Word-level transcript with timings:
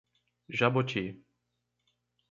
Jaboti 0.57 1.03